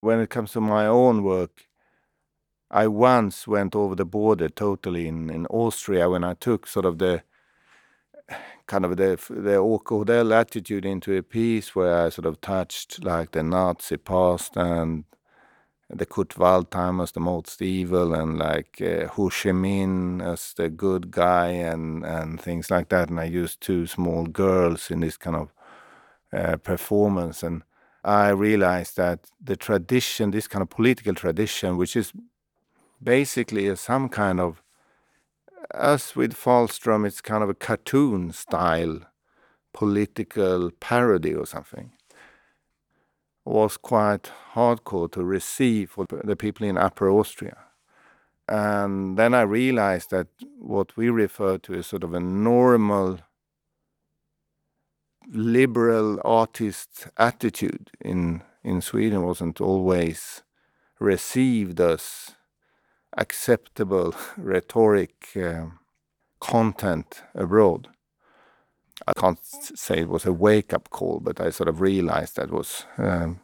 [0.00, 1.66] When it comes to my own work,
[2.70, 6.98] I once went over the border totally in, in Austria when I took sort of
[6.98, 7.22] the
[8.66, 13.32] kind of the the Åke attitude into a piece where I sort of touched like
[13.32, 15.04] the Nazi past and
[15.88, 21.48] the Kurt Waldheim as the most evil and like uh, Ho as the good guy
[21.48, 23.10] and and things like that.
[23.10, 25.52] And I used two small girls in this kind of
[26.32, 27.62] uh, performance and
[28.02, 32.12] I realized that the tradition, this kind of political tradition, which is
[33.02, 34.62] basically some kind of,
[35.74, 39.00] as with Fahlström, it's kind of a cartoon style
[39.72, 41.92] political parody or something,
[43.44, 47.56] was quite hardcore to receive for the people in Upper Austria.
[48.48, 50.26] And then I realized that
[50.58, 53.20] what we refer to as sort of a normal
[55.28, 60.42] liberal artist attitude in in Sweden wasn't always
[60.98, 62.32] received as
[63.16, 65.66] acceptable rhetoric uh,
[66.40, 67.88] content abroad.
[69.06, 72.50] I can't say it was a wake up call, but I sort of realized that
[72.50, 73.40] was um,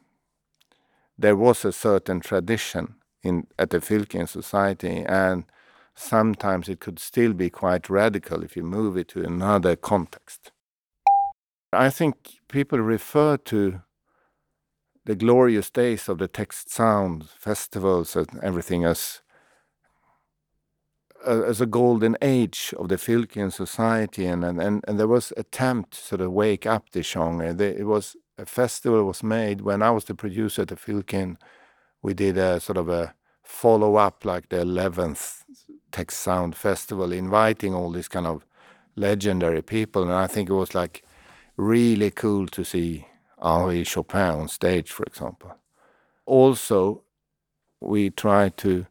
[1.18, 5.44] there was a certain tradition in at the Fylking society, and
[5.94, 10.52] sometimes it could still be quite radical if you move it to another context.
[11.72, 13.82] I think people refer to
[15.04, 19.22] the glorious days of the text sound festivals and everything as
[21.24, 26.00] as a golden age of the Fylking society, and, and, and there was attempt to
[26.00, 27.52] sort of wake up the genre.
[27.60, 31.36] it was a festival was made when I was the producer at the Fylking.
[32.02, 35.44] We did a sort of a follow up, like the eleventh
[35.90, 38.44] Text Sound Festival, inviting all these kind of
[38.94, 41.02] legendary people, and I think it was like
[41.56, 43.06] really cool to see
[43.40, 45.54] Henri Chopin on stage, for example.
[46.24, 47.02] Also,
[47.80, 48.86] we tried to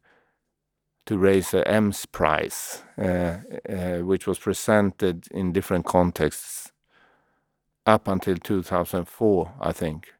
[1.05, 3.37] to raise the EMS prize, uh,
[3.69, 6.71] uh, which was presented in different contexts
[7.85, 10.13] up until 2004, I think,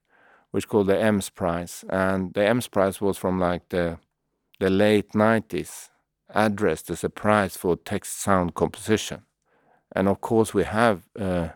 [0.52, 1.84] which called the EMS prize.
[1.90, 3.98] And the EMS prize was from like the
[4.60, 5.90] the late 90s,
[6.30, 9.24] addressed as a prize for text sound composition.
[9.94, 11.50] And of course, we have uh,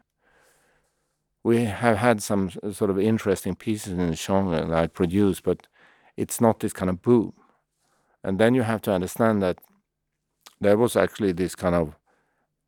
[1.49, 5.65] we have had some sort of interesting pieces in the genre like produced, but
[6.15, 7.33] it's not this kind of boom.
[8.23, 9.57] And then you have to understand that
[10.61, 11.95] there was actually this kind of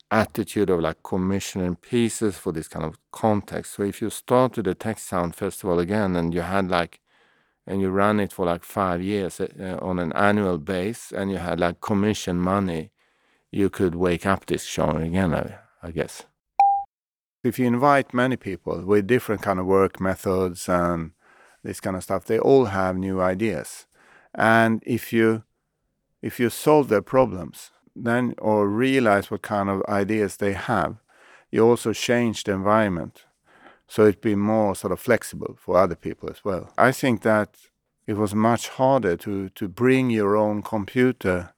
[0.09, 3.73] attitude of like commissioning pieces for this kind of context.
[3.73, 7.01] So if you started a Text Sound Festival again and you had like,
[7.67, 11.37] and you ran it for like five years uh, on an annual base and you
[11.37, 12.89] had like commission money,
[13.51, 16.23] you could wake up this genre again, I, I guess.
[17.43, 21.11] If you invite many people with different kind of work methods and
[21.63, 23.87] this kind of stuff, they all have new ideas.
[24.35, 25.43] And if you
[26.21, 30.97] if you solve their problems, then or realize what kind of ideas they have,
[31.51, 33.25] you also change the environment
[33.91, 36.71] so it'd be more sort of flexible for other people as well.
[36.77, 37.57] I think that
[38.07, 41.53] it was much harder to to bring your own computer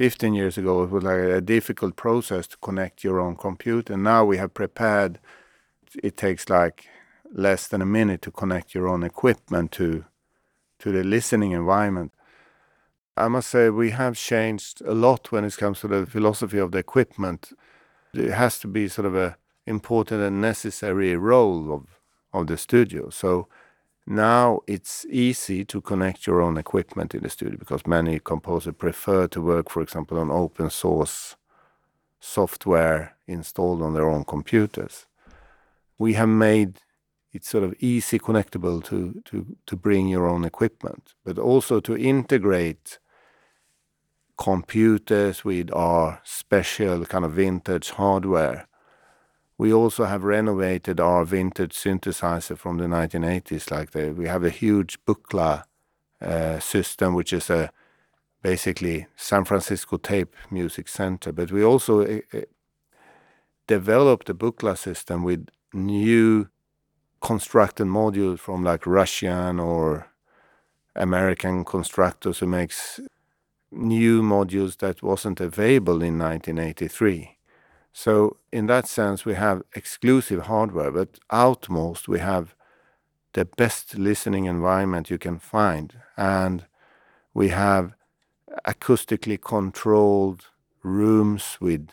[0.00, 0.82] 15 years ago.
[0.82, 3.98] It was like a difficult process to connect your own computer.
[3.98, 5.18] Now we have prepared.
[6.02, 6.86] It takes like
[7.30, 10.06] less than a minute to connect your own equipment to
[10.78, 12.14] to the listening environment.
[13.14, 16.70] I must say we have changed a lot when it comes to the philosophy of
[16.70, 17.52] the equipment.
[18.14, 19.36] It has to be sort of a
[19.66, 21.82] important and necessary role of
[22.32, 23.10] of the studio.
[23.10, 23.48] So
[24.10, 29.28] now it's easy to connect your own equipment in the studio because many composers prefer
[29.28, 31.36] to work, for example, on open source
[32.18, 35.06] software installed on their own computers.
[35.98, 36.80] We have made
[37.32, 41.96] it sort of easy connectable to to to bring your own equipment, but also to
[41.96, 42.98] integrate
[44.36, 48.66] computers with our special kind of vintage hardware.
[49.60, 53.70] We also have renovated our vintage synthesizer from the 1980s.
[53.70, 55.64] Like the, we have a huge Buchla
[56.22, 57.70] uh, system, which is a
[58.40, 61.30] basically San Francisco tape music center.
[61.30, 62.20] But we also uh,
[63.66, 66.48] developed the Buchla system with new
[67.20, 70.06] constructed modules from like Russian or
[70.96, 72.98] American constructors who makes
[73.70, 77.36] new modules that wasn't available in 1983.
[77.92, 82.54] So in that sense, we have exclusive hardware, but outmost we have
[83.32, 86.66] the best listening environment you can find, and
[87.34, 87.94] we have
[88.66, 90.46] acoustically controlled
[90.82, 91.88] rooms with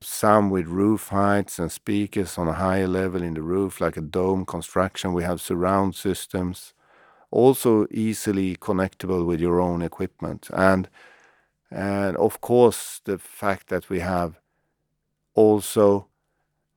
[0.00, 4.00] some with roof heights and speakers on a higher level in the roof, like a
[4.00, 5.12] dome construction.
[5.12, 6.74] We have surround systems
[7.30, 10.48] also easily connectable with your own equipment.
[10.52, 10.88] And
[11.70, 14.40] and of course the fact that we have
[15.34, 16.08] also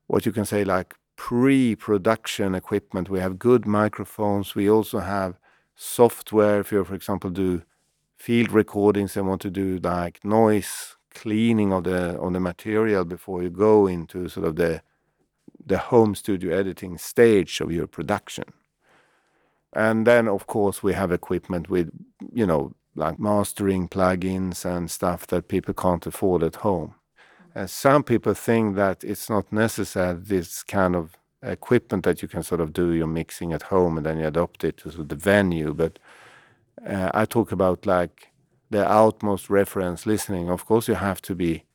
[0.07, 3.09] what you can say like pre-production equipment.
[3.09, 4.55] We have good microphones.
[4.55, 5.37] We also have
[5.75, 7.63] software if you for example do
[8.17, 13.41] field recordings and want to do like noise cleaning of the on the material before
[13.43, 14.81] you go into sort of the
[15.65, 18.45] the home studio editing stage of your production.
[19.73, 21.89] And then of course we have equipment with
[22.33, 26.95] you know like mastering plugins and stuff that people can't afford at home.
[27.53, 32.43] And some people think that it's not necessary this kind of equipment that you can
[32.43, 35.73] sort of do your mixing at home and then you adopt it to the venue.
[35.73, 35.99] But
[36.87, 38.31] uh, I talk about like
[38.69, 40.49] the outmost reference listening.
[40.49, 41.65] Of course, you have to be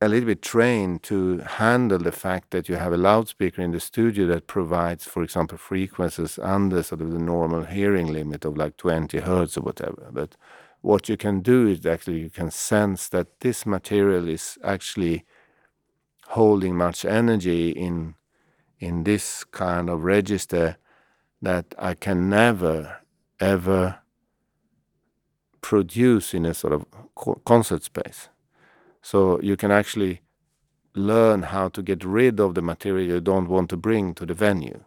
[0.00, 3.80] a little bit trained to handle the fact that you have a loudspeaker in the
[3.80, 8.76] studio that provides, for example, frequencies under sort of the normal hearing limit of like
[8.76, 10.10] 20 hertz or whatever.
[10.12, 10.36] But
[10.84, 15.24] what you can do is actually you can sense that this material is actually
[16.28, 18.14] holding much energy in
[18.78, 20.76] in this kind of register
[21.40, 22.98] that I can never
[23.40, 24.00] ever
[25.62, 26.84] produce in a sort of
[27.44, 28.28] concert space.
[29.00, 30.20] So you can actually
[30.94, 34.34] learn how to get rid of the material you don't want to bring to the
[34.34, 34.84] venue.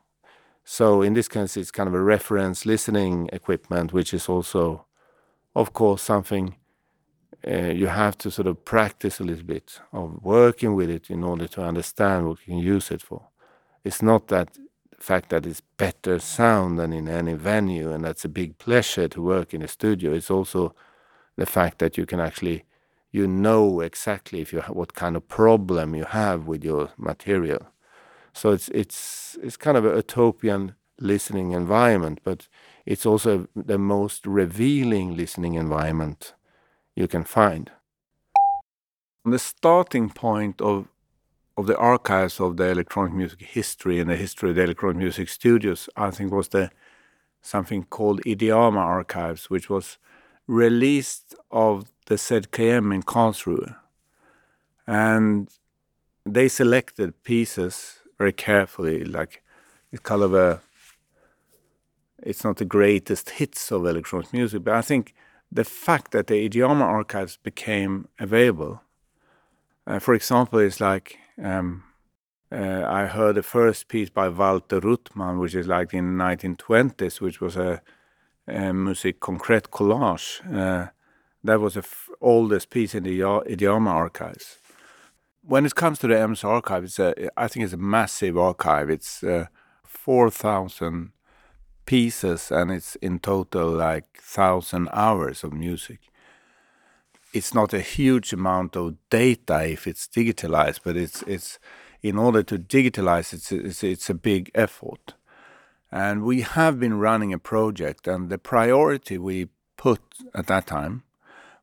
[0.63, 4.86] So in this case, it's kind of a reference listening equipment, which is also,
[5.57, 6.55] of course, something
[7.47, 11.23] uh, you have to sort of practice a little bit of working with it in
[11.23, 13.27] order to understand what you can use it for.
[13.83, 14.57] It's not that
[14.99, 19.21] fact that it's better sound than in any venue, and that's a big pleasure to
[19.21, 20.13] work in a studio.
[20.13, 20.75] It's also
[21.37, 22.63] the fact that you can actually
[23.11, 27.65] you know exactly if you what kind of problem you have with your material.
[28.33, 32.47] So it's it's it's kind of a utopian listening environment, but
[32.85, 36.33] it's also the most revealing listening environment
[36.95, 37.71] you can find.
[39.25, 40.87] The starting point of
[41.57, 45.27] of the archives of the electronic music history and the history of the electronic music
[45.27, 46.69] studios, I think was the
[47.41, 49.97] something called IDEAMA archives, which was
[50.45, 53.75] released of the ZKM in Karlsruhe.
[54.85, 55.49] And
[56.25, 59.43] they selected pieces very carefully, like
[59.91, 60.61] it's kind of a
[62.23, 65.13] it's not the greatest hits of electronic music, but I think
[65.51, 68.81] the fact that the IDEAMA archives became available,
[69.85, 71.83] uh, for example, is like um,
[72.51, 77.19] uh, I heard the first piece by Walter Ruttmann, which is like in the 1920s,
[77.19, 77.81] which was a,
[78.47, 80.41] a music concrete collage.
[80.53, 80.89] Uh,
[81.43, 81.85] that was the
[82.21, 84.57] oldest piece in the IDEAMA archives.
[85.41, 88.89] When it comes to the EMS archive, it's a, I think it's a massive archive.
[88.89, 89.45] It's uh,
[89.85, 91.11] 4,000
[91.87, 95.99] pieces and it's in total like 1,000 hours of music
[97.33, 101.59] it's not a huge amount of data if it's digitalized, but it's it's
[102.01, 105.13] in order to digitalize it's it's, it's a big effort.
[105.91, 109.47] And we have been running a project, and the priority we
[109.77, 110.01] put
[110.33, 111.03] at that time,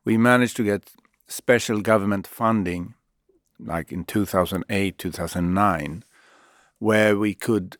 [0.05, 0.93] we managed to get
[1.26, 2.94] special government funding,
[3.59, 6.05] like in 2008, 2009,
[6.79, 7.76] where we could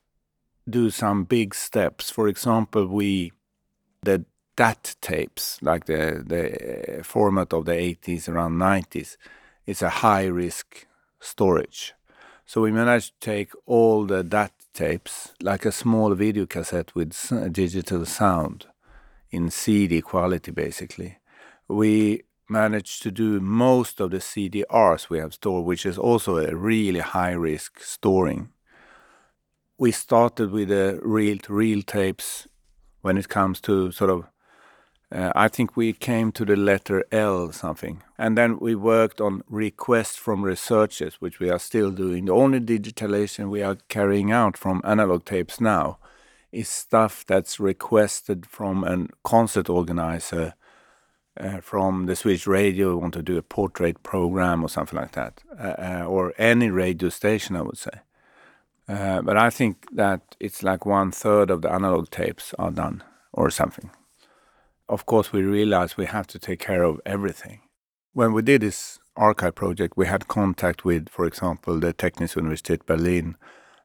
[0.69, 2.11] do some big steps.
[2.11, 3.32] For example, we
[4.02, 4.25] the
[4.56, 9.17] DAT tapes, like the the uh, format of the 80s around 90s,
[9.67, 10.86] is a high risk
[11.20, 11.94] storage.
[12.46, 17.15] So we managed to take all the DAT tapes, like a small video cassette with
[17.53, 18.67] digital sound,
[19.31, 21.19] in CD quality basically.
[21.69, 26.55] We managed to do most of the CDRs we have stored, which is also a
[26.55, 28.50] really high risk storing.
[29.78, 32.46] We started with the reel tapes
[33.02, 34.26] when it comes to sort of
[35.14, 38.02] uh, I think we came to the letter L something.
[38.19, 42.24] And then we worked on requests from researchers, which we are still doing.
[42.24, 45.98] The only digitalization we are carrying out from analog tapes now
[46.50, 50.54] is stuff that's requested from a concert organizer
[51.38, 55.43] uh, from the Swedish radio, want to do a portrait program or something like that,
[55.58, 58.00] uh, uh, or any radio station, I would say.
[58.88, 63.03] Uh, but I think that it's like one third of the analog tapes are done
[63.32, 63.91] or something
[64.88, 67.60] of course, we realized we have to take care of everything.
[68.12, 72.86] When we did this archive project, we had contact with, for example, the Technische Universität
[72.86, 73.36] Berlin,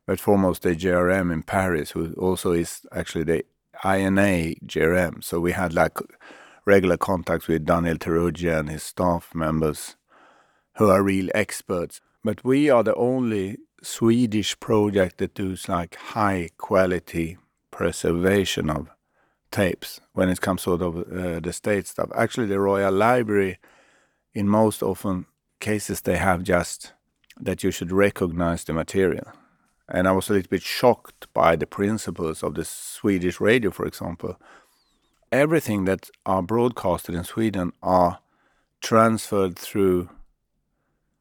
[0.06, 3.46] but foremost the GRM in Paris, who also is actually the
[3.84, 5.24] INA GRM.
[5.24, 5.98] So we had like
[6.66, 9.96] regular contacts with Daniel Teruggi and his staff members,
[10.76, 12.02] who are real experts.
[12.24, 17.38] But we are the only Swedish project that does like high quality
[17.72, 18.90] preservation of
[19.52, 22.10] tapes when it comes sort of uh, the state stuff.
[22.16, 23.58] Actually, the Royal Library,
[24.34, 25.26] in most often
[25.60, 26.94] cases, they have just
[27.40, 29.32] that you should recognize the material.
[29.88, 33.86] And I was a little bit shocked by the principles of the Swedish radio, for
[33.86, 34.40] example.
[35.32, 38.20] Everything that are broadcasted in Sweden are
[38.82, 40.10] transferred through,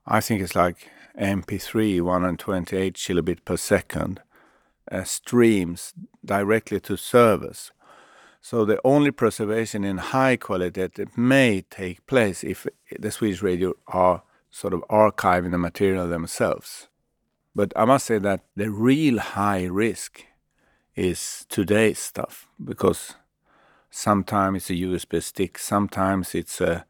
[0.06, 4.20] I think it's like MP3, 128 kilobit per second,
[4.90, 5.92] uh, streams
[6.24, 7.72] directly to servers.
[8.40, 12.66] So the only preservation in high quality that may take place if
[12.98, 16.88] the Swedish radio are sort of archiving the material themselves.
[17.54, 20.24] But I must say that the real high risk
[20.94, 23.14] is today's stuff because
[23.90, 26.86] sometimes it's a USB stick, sometimes it's a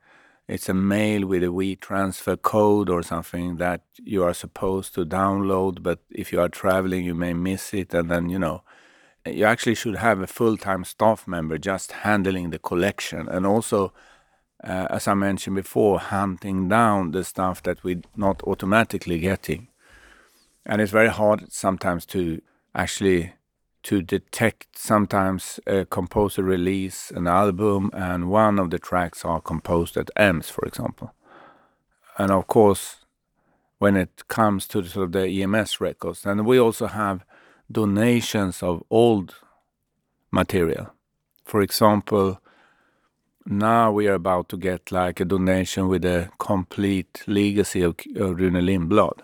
[0.49, 5.83] it's a mail with a WeTransfer code or something that you are supposed to download,
[5.83, 8.63] but if you are traveling, you may miss it, and then you know
[9.27, 13.29] you actually should have a full-time staff member just handling the collection.
[13.29, 13.93] And also
[14.65, 19.69] uh, as i mentioned before hunting down the stuff that we're not automatically getting.
[20.67, 22.43] And it's very hard sometimes to
[22.75, 23.33] actually
[23.83, 29.97] to detect sometimes a composer release an album and one of the tracks are composed
[29.97, 31.13] at EMS for example
[32.19, 32.97] and of course
[33.79, 37.25] when it comes to the, sort of the EMS records and we also have
[37.71, 39.37] donations of old
[40.31, 40.93] material.
[41.45, 42.41] For example,
[43.47, 48.39] now we are about to get like a donation with a complete legacy of, of
[48.39, 49.21] Rune Lindblad,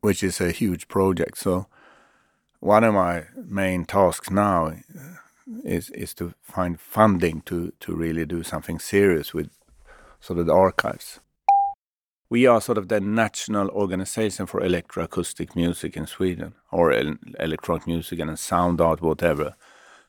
[0.00, 1.38] which is a huge project.
[1.38, 1.66] So
[2.60, 4.72] one of my main tasks now
[5.64, 9.50] is is to find funding to to really do something serious with
[10.20, 11.20] sort of the archives
[12.28, 16.92] we are sort of the national organization for electroacoustic music in Sweden, or
[17.38, 19.54] electronic music and sound art, whatever.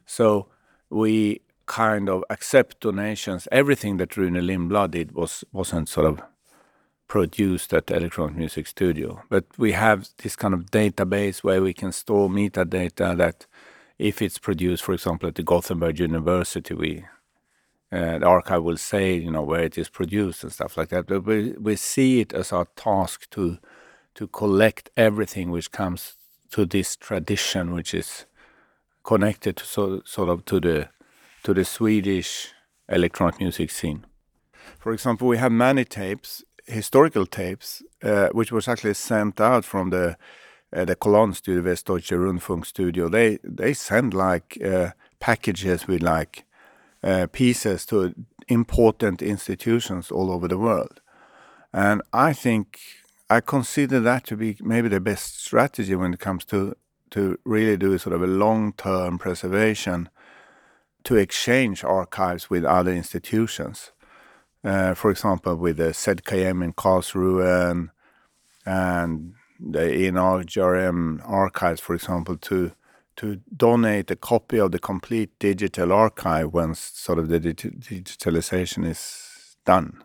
[0.06, 0.48] So
[0.90, 3.48] we kind of accept donations.
[3.52, 6.22] Everything that Rune Lindblad did was wasn't sort of
[7.08, 11.92] produced at Electronic Music Studio, but we have this kind of database where we can
[11.92, 13.46] store metadata that,
[13.98, 17.06] if it's produced, for example, at the Gothenburg University, we
[17.92, 21.08] uh, the archive will say, you know, where it is produced and stuff like that.
[21.08, 23.58] But we, we see it as our task to
[24.16, 26.16] to collect everything which comes
[26.52, 28.26] to this tradition, which is
[29.04, 30.90] connected to so, sort of to the
[31.44, 32.52] to the Swedish
[32.90, 34.06] electronic music scene.
[34.80, 39.90] For example, we have many tapes, historical tapes, uh, which was actually sent out from
[39.90, 40.18] the
[40.76, 43.10] uh, the Cologne studio, Westdeutsche Rundfunk studio.
[43.10, 46.46] They they send like uh, packages with like
[47.04, 48.14] uh, pieces to
[48.48, 51.02] important institutions all over the world.
[51.74, 52.80] And I think
[53.30, 56.76] I consider that to be maybe the best strategy when it comes to
[57.12, 60.10] to really do sort of a long-term preservation
[61.04, 63.92] to exchange archives with other institutions.
[64.64, 67.90] Uh, for example, with the ZKM in Karlsruhe and,
[68.66, 72.72] and the ENR archives, for example, to
[73.18, 79.58] to donate a copy of the complete digital archive once sort of the digitalization is
[79.66, 80.04] done.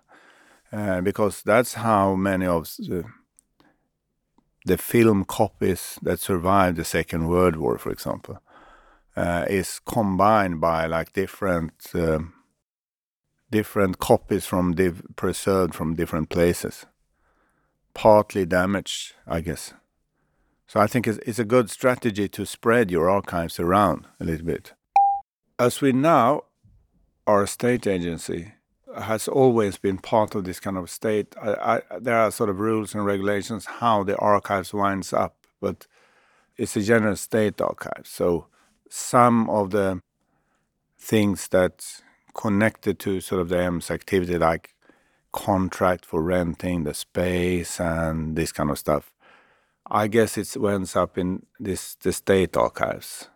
[0.73, 3.05] Uh, because that's how many of the,
[4.65, 8.41] the, film copies that survived the Second World War, for example,
[9.15, 12.33] uh, is combined by like different um,
[13.53, 16.87] different copies from div- preserved from different places,
[17.95, 19.75] partly damaged, I guess.
[20.67, 24.47] So I think it's, it's a good strategy to spread your archives around a little
[24.47, 24.73] bit.
[25.59, 26.45] As we now
[27.27, 28.53] our state agency,
[29.01, 31.35] has always been part of this kind of state.
[31.41, 35.87] I, I, there are sort of rules and regulations how the archives winds up, but
[36.57, 38.05] it's a general state archive.
[38.05, 38.49] So
[38.91, 40.03] some of the
[40.99, 42.02] things that
[42.35, 44.75] connected to sort of the EMS activity, like
[45.33, 49.13] contract for renting the space and this kind of stuff,
[49.91, 53.29] I guess it ends up in this the state archives,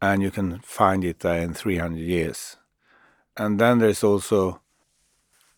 [0.00, 2.56] and you can find it there in 300 years.
[3.36, 4.60] And then there's also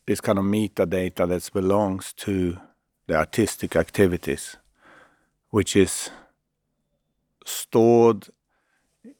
[0.06, 2.58] this kind of metadata that belongs to
[3.06, 4.56] the artistic activities,
[5.50, 6.10] which is
[7.44, 8.28] stored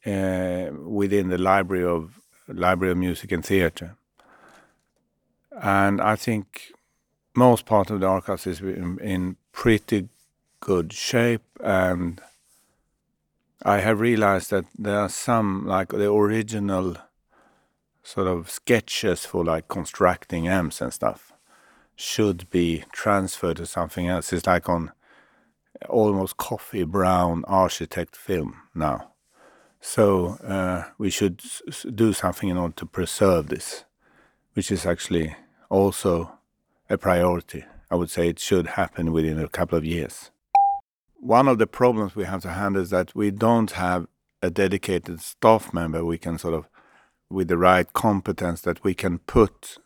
[0.07, 3.97] uh, within the library of library of music and theater.
[5.61, 6.73] And I think
[7.35, 10.09] most part of the archives is in, in pretty
[10.61, 12.21] good shape and
[13.65, 16.97] I have realized that there are some like the original
[18.03, 21.33] sort of sketches for like constructing amps and stuff
[21.95, 24.33] should be transferred to something else.
[24.33, 24.91] It's like on
[25.89, 29.12] almost coffee brown architect film now.
[29.85, 31.43] So uh, we should
[31.93, 33.85] do something in order to preserve this,
[34.55, 35.35] which is actually
[35.69, 36.39] also
[36.89, 37.65] a priority.
[37.91, 40.31] I would say it should happen within a couple of years.
[41.17, 44.07] One of the problems we have to handle is that we don't have
[44.41, 46.69] a dedicated staff member we can sort of,
[47.29, 49.79] with the right competence, that we can put,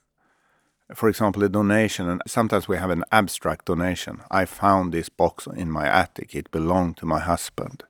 [0.94, 2.06] for example, a donation.
[2.06, 4.20] And sometimes we have an abstract donation.
[4.30, 6.34] I found this box in my attic.
[6.34, 7.84] It belonged to my husband.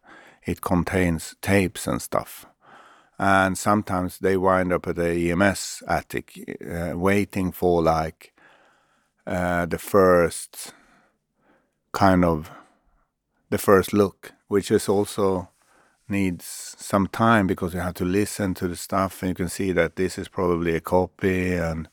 [0.47, 2.47] It contains tapes and stuff.
[3.19, 8.33] And sometimes they wind up at the EMS attic, uh, waiting for like
[9.27, 10.73] uh, the first
[11.93, 12.51] kind of
[13.51, 15.49] the first look, which is also
[16.09, 19.73] needs some time because you have to listen to the stuff and you can see
[19.73, 21.89] that this is probably a copy and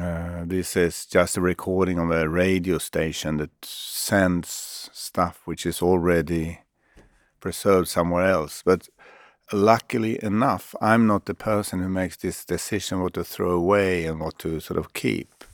[0.00, 5.80] uh, this is just a recording of a radio station that sends stuff which is
[5.80, 6.58] already
[7.40, 8.62] preserved somewhere else.
[8.64, 8.88] But
[9.52, 14.20] luckily enough, I'm not the person who makes this decision what to throw away and
[14.20, 15.44] what to sort of keep.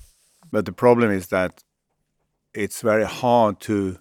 [0.50, 1.64] But the problem is that
[2.54, 3.98] it's very hard to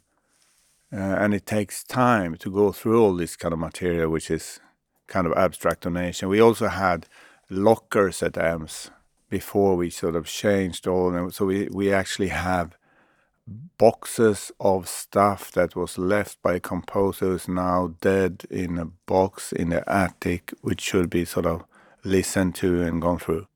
[0.94, 4.60] uh, and it takes time to go through all this kind of material, which is
[5.08, 6.28] kind of abstract donation.
[6.28, 7.08] We also had
[7.50, 8.92] lockers at EMS
[9.30, 11.16] before we sort of changed all.
[11.16, 12.78] and So we, we actually have
[13.48, 19.90] boxes of stuff that was left by composers now dead in a box in the
[19.92, 21.64] attic, which should be sort of
[22.04, 23.48] listened to and gone through.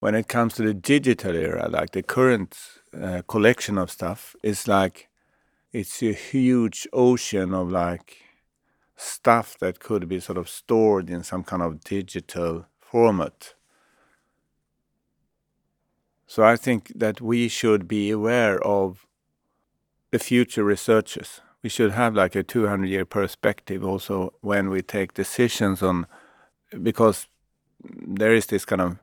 [0.00, 2.56] When it comes to the digital era, like the current
[2.98, 5.08] uh, collection of stuff, is like
[5.72, 8.18] it's a huge ocean of like
[8.96, 13.54] stuff that could be sort of stored in some kind of digital format.
[16.26, 19.06] So I think that we should be aware of
[20.10, 21.40] the future researchers.
[21.62, 26.06] We should have like a 200 year perspective also when we take decisions on,
[26.82, 27.26] because
[27.82, 28.98] there is this kind of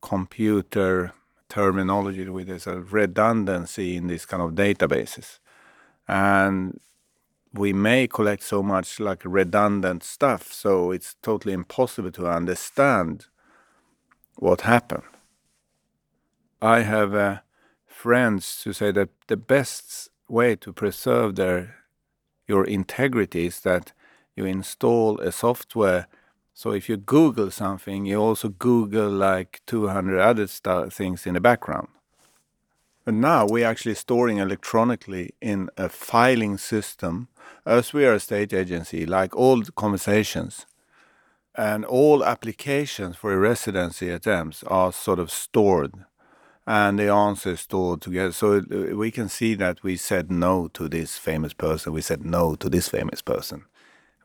[0.00, 1.12] computer
[1.48, 5.38] terminology with this uh, redundancy in these kind of databases
[6.06, 6.78] and
[7.54, 13.26] we may collect so much like redundant stuff so it's totally impossible to understand
[14.36, 15.02] what happened
[16.60, 17.38] i have uh,
[17.86, 21.74] friends who say that the best way to preserve their
[22.46, 23.92] your integrity is that
[24.34, 26.06] you install a software.
[26.54, 30.46] So if you google something you also google like 200 other
[30.90, 31.88] things in the background.
[33.04, 37.28] But now we're actually storing electronically in a filing system,
[37.64, 40.66] as we are a state agency, like all conversations.
[41.54, 46.04] And all applications for residency attempts are sort of stored
[46.68, 48.30] and the answer is stored together.
[48.30, 48.60] So
[48.94, 51.94] we can see that we said no to this famous person.
[51.94, 53.64] We said no to this famous person.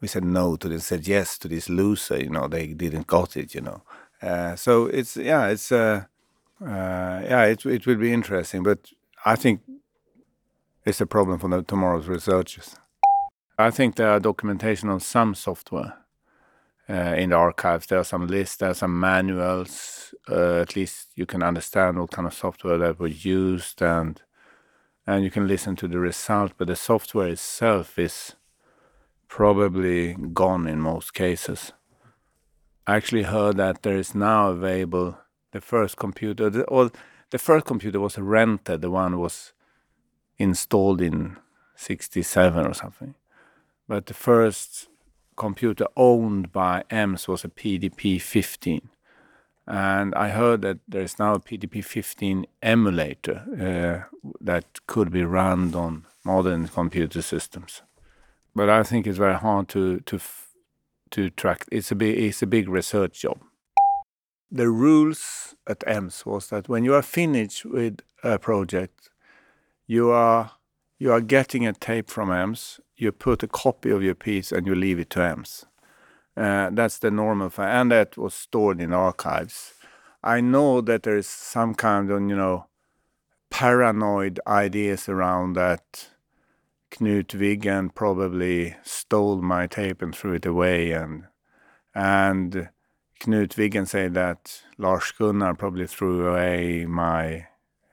[0.01, 2.19] We said no to this, said yes to this loser.
[2.21, 3.55] You know, they didn't got it.
[3.55, 3.83] You know,
[4.21, 6.03] uh, so it's yeah, it's uh,
[6.61, 6.67] uh,
[7.23, 8.91] yeah, it it will be interesting, but
[9.25, 9.61] I think
[10.85, 12.75] it's a problem for the, tomorrow's researchers.
[13.57, 15.93] I think there are documentation on some software
[16.89, 17.87] uh, in the archives.
[17.87, 20.13] There are some lists, there are some manuals.
[20.29, 24.21] Uh, at least you can understand what kind of software that was used, and
[25.05, 26.53] and you can listen to the result.
[26.57, 28.35] But the software itself is
[29.27, 31.73] probably gone in most cases.
[32.85, 35.17] I actually heard that there is now available
[35.51, 36.91] the first computer, the, or
[37.29, 38.81] the first computer was rented.
[38.81, 39.53] The one was
[40.37, 41.37] installed in
[41.75, 43.15] '67 or something.
[43.87, 44.87] But the first
[45.35, 48.81] computer owned by EMS was a PDP-15,
[49.67, 55.73] and I heard that there is now a PDP-15 emulator uh, that could be run
[55.75, 57.81] on modern computer systems.
[58.55, 60.19] But I think it's very hard to to
[61.11, 61.65] to track.
[61.71, 63.39] It's a big it's a big research job
[64.53, 69.09] the rules at EMS was that when you are finished with a project,
[69.87, 70.51] you are
[71.03, 72.79] you are getting a tape from EMS.
[72.95, 75.65] You put a copy of your piece and you leave it to EMS.
[76.37, 77.65] Uh, that's the normal, thing.
[77.65, 79.73] and that was stored in archives.
[80.23, 82.67] I know that there is some kind of you know
[83.49, 86.07] paranoid ideas around that.
[86.89, 91.25] Knut Wiggen probably stole my tape and threw it away, and
[91.93, 92.69] and
[93.19, 97.47] Knut Wiggen said that Lars Gunnar probably threw away my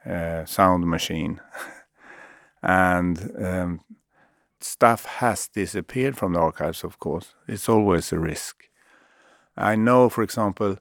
[0.07, 1.40] uh, sound machine.
[2.62, 3.81] and um,
[4.61, 7.35] stuff has disappeared from the archives, of course.
[7.49, 8.68] It's always a risk.
[9.57, 10.79] I know, for example,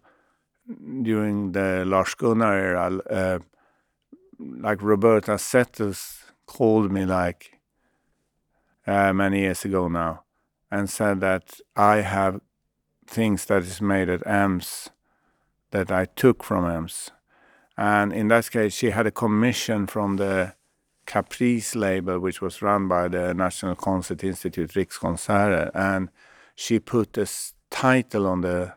[1.02, 3.40] during the Lars Gunnar era, uh,
[4.40, 7.60] like Roberta Settles called me like
[8.86, 10.24] uh, many years ago now
[10.72, 12.42] and said that I have
[13.08, 14.90] things that is made at EMS
[15.72, 17.12] that I took from EMS.
[17.78, 20.54] And in that case, she had a commission from the
[21.10, 26.10] Caprice label, which was run by the National Concert Institute, Rikskonserter, and
[26.56, 27.28] she put a
[27.72, 28.74] title on the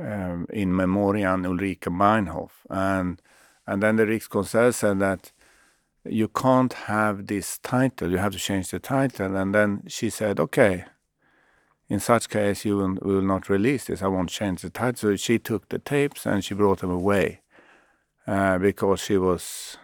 [0.00, 3.22] um, in memoriam Ulrike Meinhof, and
[3.64, 5.30] and then the Rikskonserter said that
[6.04, 10.40] you can't have this title, you have to change the title, and then she said,
[10.40, 10.84] okay,
[11.88, 14.02] in such case you will, will not release this.
[14.02, 15.10] I won't change the title.
[15.12, 17.42] So she took the tapes and she brought them away
[18.26, 19.76] uh, because she was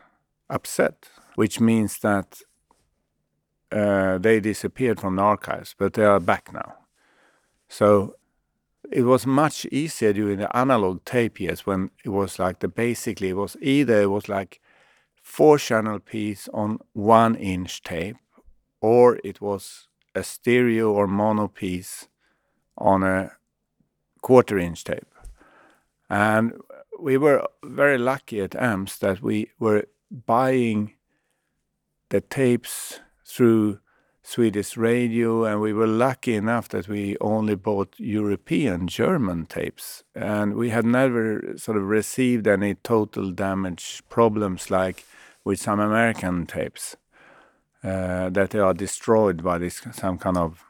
[0.48, 2.40] upset, which means that
[3.70, 6.74] uh, they disappeared from the archives, but they are back now.
[7.68, 8.16] So
[8.90, 13.30] it was much easier during the analog tape years when it was like the basically
[13.30, 14.60] it was either it was like
[15.22, 18.16] four channel piece on one inch tape
[18.80, 22.08] or it was a stereo or mono piece
[22.78, 23.32] on a
[24.22, 25.12] quarter inch tape.
[26.08, 26.54] And
[26.98, 30.95] we were very lucky at EMS that we were buying
[32.08, 33.80] the tapes through
[34.22, 40.54] Swedish radio, and we were lucky enough that we only bought European German tapes, and
[40.54, 45.04] we had never sort of received any total damage problems like
[45.44, 46.96] with some American tapes
[47.84, 50.64] uh, that they are destroyed by this some kind of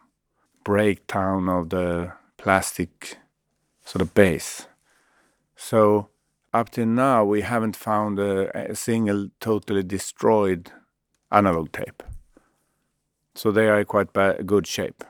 [0.64, 3.16] breakdown of the plastic
[3.86, 4.66] sort of base.
[5.56, 6.10] So
[6.52, 10.72] up to now, we haven't found a, a single totally destroyed
[11.30, 12.02] analog tape.
[13.34, 14.12] So they are quite
[14.46, 15.04] good shape.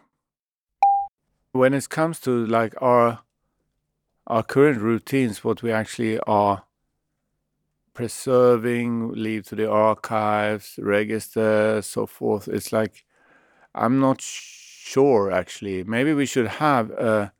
[1.52, 3.20] When it comes to like our
[4.26, 6.64] our current routines, what we actually are
[7.94, 12.48] preserving, leave to the archives, register, so forth.
[12.48, 13.04] It's like
[13.74, 15.84] I'm not sure actually.
[15.84, 17.32] Maybe we should have a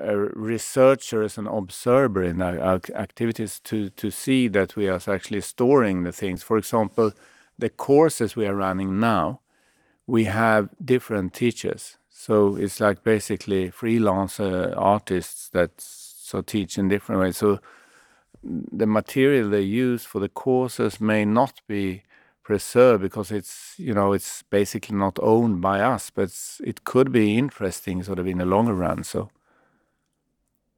[0.00, 5.40] a researcher as an observer in our activities to to see that we are actually
[5.40, 6.42] storing the things.
[6.42, 7.12] For example,
[7.58, 9.40] the courses we are running now,
[10.06, 11.98] we have different teachers.
[12.08, 17.36] So it's like basically freelance artists that so teach in different ways.
[17.36, 17.60] So
[18.42, 22.02] the material they use for the courses may not be
[22.42, 26.30] preserved because it's you know it's basically not owned by us, but
[26.64, 29.04] it could be interesting sort of in the longer run.
[29.04, 29.30] So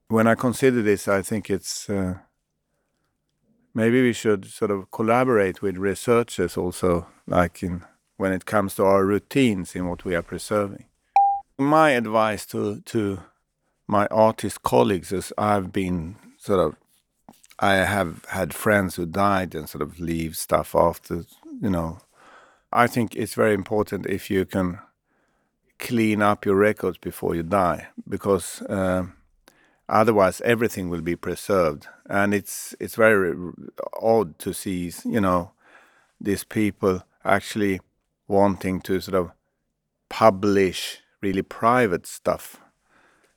[0.09, 2.14] when I consider this, I think it's uh,
[3.74, 7.85] maybe we should sort of collaborate with researchers also, like in
[8.16, 10.85] when it comes to our routines in what we are preserving.
[11.59, 13.20] My advice to to
[13.87, 16.76] my artist colleagues is I've been sort of
[17.59, 21.24] I have had friends who died and sort of leave stuff after,
[21.61, 21.98] you know.
[22.72, 24.78] I think it's very important if you can
[25.78, 29.04] clean up your records before you die because uh,
[29.90, 33.35] Otherwise, everything will be preserved, and it's it's very
[34.00, 35.50] odd to see, you know,
[36.20, 37.81] these people actually
[38.29, 39.33] wanting to sort of
[40.09, 42.61] publish really private stuff.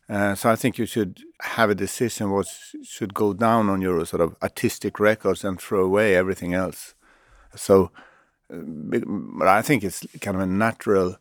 [0.07, 2.47] Uh, so I think you should have a decision what
[2.83, 6.93] should go down on your sort of artistic records and throw away everything else.
[7.55, 7.89] So,
[8.53, 8.57] uh,
[9.39, 11.17] but I think it's kind of a natural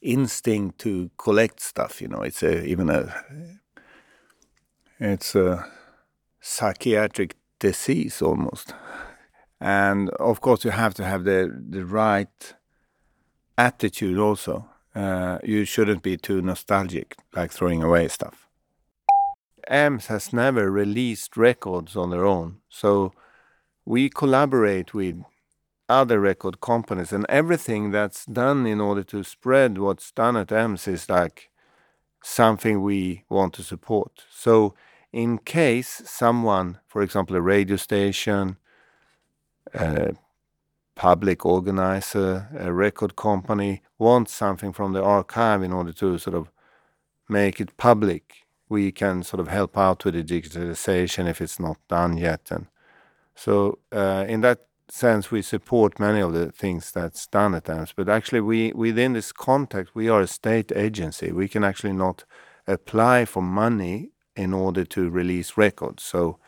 [0.00, 2.00] instinct to collect stuff.
[2.00, 3.12] You know, it's a, even a
[4.98, 5.66] it's a
[6.40, 8.74] psychiatric disease almost.
[9.60, 12.54] And of course, you have to have the, the right
[13.56, 14.68] attitude also.
[14.94, 18.48] Uh, you shouldn't be too nostalgic, like throwing away stuff.
[19.68, 23.12] EMS has never released records on their own, so
[23.84, 25.22] we collaborate with
[25.88, 30.88] other record companies, and everything that's done in order to spread what's done at EMS
[30.88, 31.50] is like
[32.22, 34.24] something we want to support.
[34.30, 34.74] So,
[35.16, 38.58] in case someone, for example, a radio station,
[39.72, 40.12] a
[40.94, 46.50] public organizer, a record company, wants something from the archive in order to sort of
[47.30, 51.78] make it public, we can sort of help out with the digitalization if it's not
[51.88, 52.50] done yet.
[52.50, 52.66] And
[53.34, 57.94] so, uh, in that sense, we support many of the things that's done at EMS.
[57.96, 61.32] But actually, we within this context, we are a state agency.
[61.32, 62.26] We can actually not
[62.66, 66.02] apply for money in order to release records.
[66.02, 66.38] So,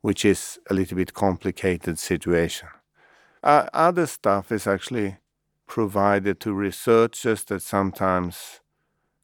[0.00, 2.68] which is a little bit complicated situation.
[3.42, 5.16] Uh, other stuff is actually
[5.66, 8.60] provided to researchers that sometimes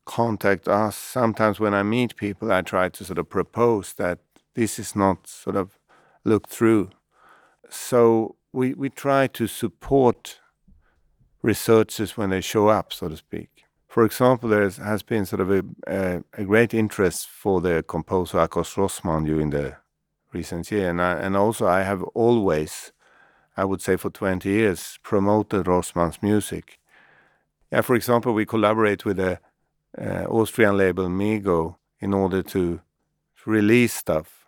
[0.04, 0.96] contact us.
[0.96, 4.18] Sometimes when I meet people, I try to sort of propose that
[4.54, 5.78] this is not sort of
[6.24, 6.90] looked through.
[7.68, 10.40] So we, we try to support
[11.42, 13.53] researchers when they show up, so to speak.
[13.94, 18.38] For example, there has been sort of a, a, a, great interest for the composer
[18.38, 19.76] Ákos Rózmann during the
[20.32, 22.90] recent year, and I, and also I have always,
[23.56, 26.80] I would say, for twenty years, promoted Rózmann's music.
[27.70, 29.38] Yeah, for example, we collaborate with the
[29.96, 32.80] uh, Austrian label Mego in order to
[33.46, 34.44] release stuff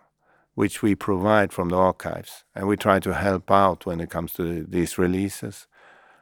[0.57, 4.33] which we provide from the archives, and we try to help out when it comes
[4.33, 5.69] to these releases.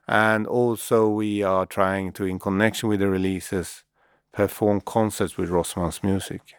[0.07, 3.85] And also, we are trying to, in connection with the releases,
[4.33, 6.55] perform concerts with Rózmann's music.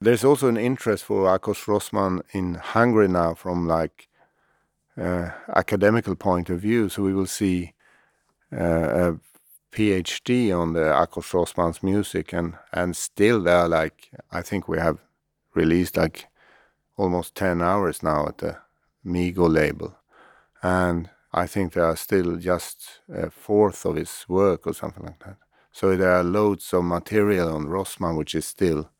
[0.00, 4.08] There's also an interest for Ákos Rózmann in Hungary now from like
[5.00, 6.88] uh, academical point of view.
[6.88, 7.72] So we will see
[8.52, 9.20] uh, a
[9.72, 14.98] PhD on the Ákos Rózmann's music, and and still there, like I think we have
[15.54, 16.26] released like
[16.96, 18.56] almost ten hours now at the
[19.04, 19.96] Mego label,
[20.62, 25.22] and I think there are still just a fourth of his work or something like
[25.24, 25.36] that.
[25.70, 28.90] So there are loads of material on Rózmann which is still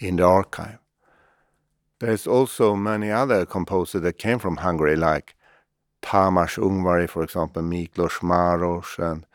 [0.00, 0.78] in the archive.
[2.00, 5.34] There's also many other composers that came from Hungary, like
[6.02, 9.26] Tamás Ungvári, for example, Miklos Maros, and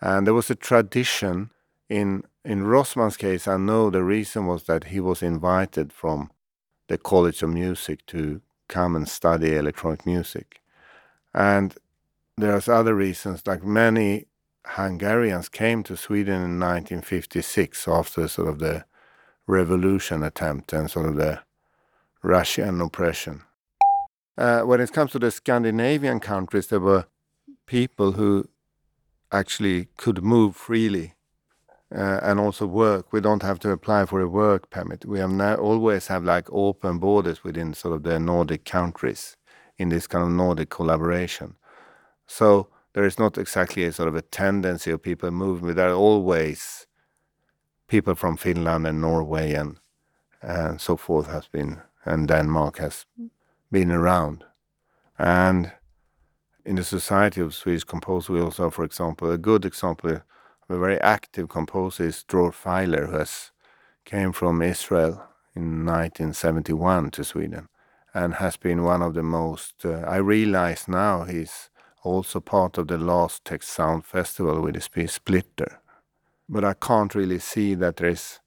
[0.00, 1.50] and there was a tradition
[1.88, 3.48] in in Rózmann's case.
[3.48, 6.30] I know the reason was that he was invited from
[6.88, 10.59] the College of Music to come and study electronic music,
[11.34, 11.74] and
[12.36, 13.46] there's other reasons.
[13.46, 14.26] Like many
[14.66, 18.84] Hungarians came to Sweden in 1956 after sort of the
[19.46, 21.40] revolution attempt and sort of the
[22.22, 23.42] Russian oppression.
[24.36, 27.06] Uh, when it comes to the Scandinavian countries, there were
[27.66, 28.48] people who
[29.32, 31.14] actually could move freely
[31.94, 33.12] uh, and also work.
[33.12, 35.04] We don't have to apply for a work permit.
[35.04, 39.36] We have now always have like open borders within sort of the Nordic countries
[39.80, 41.54] in this kind of Nordic collaboration.
[42.26, 45.94] So there is not exactly a sort of a tendency of people moving, there are
[45.94, 46.86] always
[47.88, 49.76] people from Finland and Norway and
[50.42, 53.06] and so forth has been and Denmark has
[53.70, 54.44] been around.
[55.18, 55.72] And
[56.64, 60.22] in the Society of Swedish Composers, we also, for example, a good example of
[60.68, 63.50] a very active composer is Dror Feiler, who has
[64.04, 65.22] came from Israel
[65.54, 67.69] in 1971 to Sweden
[68.14, 69.84] and has been one of the most.
[69.84, 71.70] Uh, I realize now he's
[72.02, 75.80] also part of the last Text Sound Festival with his piece Splitter.
[76.48, 78.40] But I can't really see that there's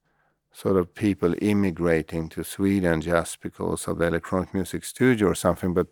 [0.52, 5.74] sort of people immigrating to Sweden just because of the electronic music studio or something,
[5.74, 5.88] but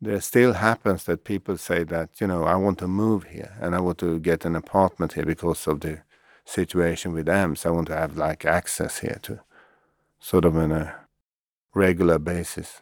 [0.00, 3.74] there still happens that people say that, you know, I want to move here and
[3.74, 6.00] I want to get an apartment here because of the
[6.44, 7.64] situation with EMS.
[7.66, 9.40] I want to have like access here to
[10.18, 10.94] sort of on a
[11.74, 12.80] regular basis.